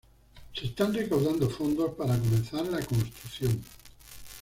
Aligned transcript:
Se 0.55 0.65
están 0.65 0.95
recaudando 0.95 1.47
fondos 1.47 1.91
para 1.91 2.17
comenzar 2.17 2.65
la 2.65 2.79
construcción. 2.83 3.63